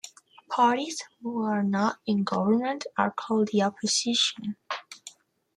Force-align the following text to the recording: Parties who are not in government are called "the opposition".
Parties 0.49 1.03
who 1.21 1.43
are 1.43 1.61
not 1.61 1.99
in 2.07 2.23
government 2.23 2.87
are 2.97 3.11
called 3.11 3.49
"the 3.53 3.61
opposition". 3.61 4.55